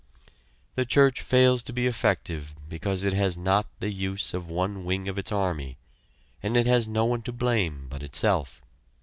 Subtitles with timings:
[0.73, 5.07] The church fails to be effective because it has not the use of one wing
[5.07, 5.77] of its army,
[6.41, 8.63] and it has no one to blame but itself.